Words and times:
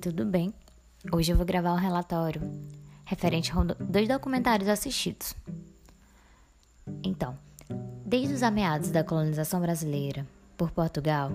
tudo 0.00 0.24
bem? 0.24 0.52
Hoje 1.10 1.32
eu 1.32 1.36
vou 1.36 1.46
gravar 1.46 1.72
um 1.72 1.78
relatório 1.78 2.42
referente 3.04 3.50
a 3.52 3.62
dois 3.62 4.06
documentários 4.06 4.68
assistidos. 4.68 5.34
Então, 7.02 7.36
desde 8.04 8.34
os 8.34 8.42
ameaços 8.42 8.90
da 8.90 9.02
colonização 9.02 9.60
brasileira 9.60 10.26
por 10.58 10.70
Portugal, 10.70 11.32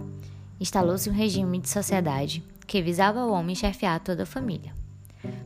instalou-se 0.60 1.10
um 1.10 1.14
regime 1.14 1.60
de 1.60 1.70
sociedade 1.70 2.44
que 2.68 2.82
visava 2.82 3.22
ao 3.22 3.32
homem 3.32 3.56
chefiar 3.56 4.00
toda 4.00 4.24
a 4.24 4.28
família, 4.28 4.74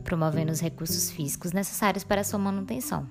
promovendo 0.02 0.52
os 0.52 0.60
recursos 0.60 1.10
físicos 1.10 1.52
necessários 1.52 2.04
para 2.04 2.24
sua 2.24 2.38
manutenção, 2.38 3.08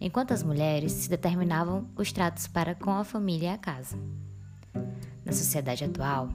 enquanto 0.00 0.32
as 0.32 0.42
mulheres 0.42 0.92
se 0.92 1.08
determinavam 1.08 1.86
os 1.96 2.12
tratos 2.12 2.46
para 2.46 2.74
com 2.74 2.90
a 2.90 3.04
família 3.04 3.46
e 3.46 3.54
a 3.54 3.58
casa. 3.58 3.96
Na 5.24 5.32
sociedade 5.32 5.84
atual, 5.84 6.28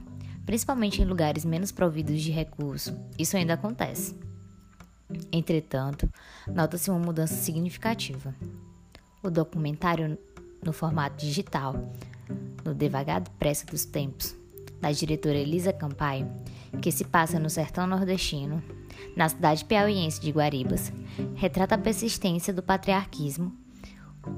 principalmente 0.48 1.02
em 1.02 1.04
lugares 1.04 1.44
menos 1.44 1.70
providos 1.70 2.22
de 2.22 2.30
recursos, 2.30 2.94
isso 3.18 3.36
ainda 3.36 3.52
acontece. 3.52 4.18
Entretanto, 5.30 6.10
nota-se 6.46 6.88
uma 6.88 6.98
mudança 6.98 7.34
significativa. 7.34 8.34
O 9.22 9.28
documentário 9.28 10.16
no 10.64 10.72
formato 10.72 11.18
digital, 11.18 11.92
no 12.64 12.74
Devagar 12.74 13.22
Pressa 13.38 13.66
dos 13.66 13.84
Tempos, 13.84 14.34
da 14.80 14.90
diretora 14.90 15.36
Elisa 15.36 15.70
Campaio, 15.70 16.26
que 16.80 16.90
se 16.90 17.04
passa 17.04 17.38
no 17.38 17.50
sertão 17.50 17.86
nordestino, 17.86 18.62
na 19.14 19.28
cidade 19.28 19.66
piauiense 19.66 20.18
de 20.18 20.30
Guaribas, 20.30 20.90
retrata 21.34 21.74
a 21.74 21.78
persistência 21.78 22.54
do 22.54 22.62
patriarquismo 22.62 23.54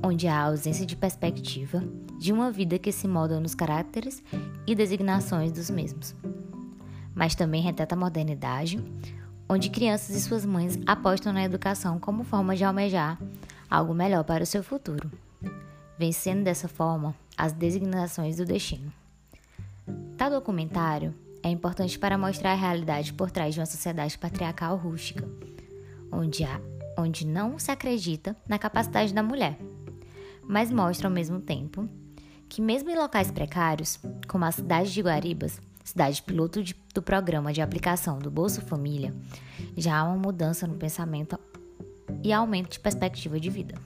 onde 0.02 0.26
há 0.26 0.40
ausência 0.42 0.86
de 0.86 0.96
perspectiva 0.96 1.82
de 2.18 2.32
uma 2.32 2.50
vida 2.50 2.78
que 2.78 2.92
se 2.92 3.08
molda 3.08 3.40
nos 3.40 3.54
caráteres 3.54 4.22
e 4.66 4.74
designações 4.74 5.52
dos 5.52 5.70
mesmos. 5.70 6.14
Mas 7.14 7.34
também 7.34 7.62
retrata 7.62 7.94
a 7.94 7.98
modernidade, 7.98 8.82
onde 9.48 9.70
crianças 9.70 10.14
e 10.14 10.20
suas 10.20 10.44
mães 10.44 10.78
apostam 10.86 11.32
na 11.32 11.44
educação 11.44 11.98
como 11.98 12.24
forma 12.24 12.54
de 12.54 12.64
almejar 12.64 13.18
algo 13.70 13.94
melhor 13.94 14.24
para 14.24 14.44
o 14.44 14.46
seu 14.46 14.62
futuro, 14.62 15.10
vencendo 15.98 16.44
dessa 16.44 16.68
forma 16.68 17.14
as 17.36 17.52
designações 17.52 18.36
do 18.36 18.44
destino. 18.44 18.92
Tal 20.16 20.30
documentário 20.30 21.14
é 21.42 21.48
importante 21.48 21.98
para 21.98 22.18
mostrar 22.18 22.52
a 22.52 22.56
realidade 22.56 23.12
por 23.12 23.30
trás 23.30 23.54
de 23.54 23.60
uma 23.60 23.66
sociedade 23.66 24.18
patriarcal 24.18 24.76
rústica, 24.76 25.26
onde, 26.12 26.44
há, 26.44 26.60
onde 26.98 27.26
não 27.26 27.58
se 27.58 27.70
acredita 27.70 28.36
na 28.46 28.58
capacidade 28.58 29.14
da 29.14 29.22
mulher 29.22 29.58
mas 30.50 30.68
mostra 30.72 31.06
ao 31.06 31.14
mesmo 31.14 31.40
tempo 31.40 31.88
que, 32.48 32.60
mesmo 32.60 32.90
em 32.90 32.96
locais 32.96 33.30
precários, 33.30 34.00
como 34.26 34.44
a 34.44 34.50
cidade 34.50 34.92
de 34.92 35.00
Guaribas, 35.00 35.62
cidade 35.84 36.20
piloto 36.20 36.60
de, 36.60 36.74
do 36.92 37.00
programa 37.00 37.52
de 37.52 37.62
aplicação 37.62 38.18
do 38.18 38.32
Bolsa 38.32 38.60
Família, 38.60 39.14
já 39.76 39.96
há 39.96 40.02
uma 40.02 40.16
mudança 40.16 40.66
no 40.66 40.74
pensamento 40.74 41.38
e 42.24 42.32
aumento 42.32 42.72
de 42.72 42.80
perspectiva 42.80 43.38
de 43.38 43.48
vida. 43.48 43.76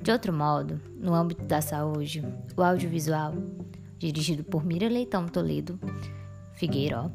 De 0.00 0.10
outro 0.10 0.32
modo, 0.32 0.80
no 0.98 1.12
âmbito 1.12 1.44
da 1.44 1.60
saúde, 1.60 2.24
o 2.56 2.62
audiovisual, 2.62 3.34
dirigido 3.98 4.42
por 4.42 4.64
Mira 4.64 4.88
Leitão 4.88 5.28
Toledo 5.28 5.78
Figueiró, 6.54 7.10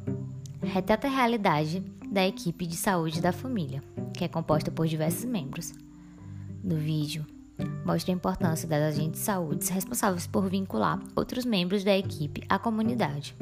retrata 0.61 1.07
a 1.07 1.09
realidade 1.09 1.79
da 2.11 2.27
equipe 2.27 2.67
de 2.67 2.75
saúde 2.75 3.19
da 3.19 3.31
família, 3.31 3.81
que 4.13 4.23
é 4.23 4.27
composta 4.27 4.69
por 4.69 4.85
diversos 4.85 5.25
membros. 5.25 5.73
No 6.63 6.75
vídeo, 6.75 7.25
mostra 7.85 8.11
a 8.11 8.15
importância 8.15 8.67
das 8.67 8.81
agentes 8.81 9.19
de 9.19 9.25
saúde 9.25 9.71
responsáveis 9.71 10.27
por 10.27 10.49
vincular 10.49 10.99
outros 11.15 11.45
membros 11.45 11.83
da 11.83 11.97
equipe 11.97 12.43
à 12.47 12.57
comunidade, 12.57 13.35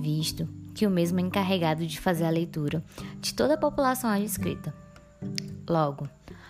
visto 0.00 0.48
que 0.74 0.86
o 0.86 0.90
mesmo 0.90 1.20
é 1.20 1.22
encarregado 1.22 1.86
de 1.86 2.00
fazer 2.00 2.24
a 2.24 2.30
leitura 2.30 2.82
de 3.20 3.34
toda 3.34 3.54
a 3.54 3.58
população 3.58 4.14
inscrita. 4.16 4.74
Logo, 5.68 6.08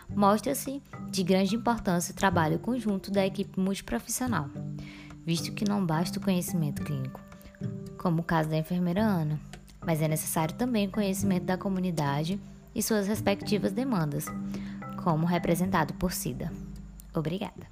mostra-se 0.09 0.83
de 1.11 1.23
grande 1.23 1.57
importância 1.57 2.13
o 2.13 2.17
trabalho 2.17 2.59
conjunto 2.59 3.11
da 3.11 3.27
equipe 3.27 3.59
multiprofissional, 3.59 4.49
visto 5.25 5.53
que 5.53 5.69
não 5.69 5.85
basta 5.85 6.19
o 6.19 6.23
conhecimento 6.23 6.83
clínico, 6.83 7.21
como 7.99 8.21
o 8.21 8.25
caso 8.25 8.49
da 8.49 8.57
enfermeira 8.57 9.03
Ana, 9.03 9.41
mas 9.85 10.01
é 10.01 10.09
necessário 10.09 10.55
também 10.55 10.87
o 10.87 10.91
conhecimento 10.91 11.45
da 11.45 11.57
comunidade 11.57 12.41
e 12.75 12.83
suas 12.83 13.09
respectivas 13.09 13.73
demandas, 13.73 14.27
como 15.03 15.27
representado 15.27 15.95
por 15.95 16.13
Cida. 16.13 16.53
Obrigada! 17.15 17.69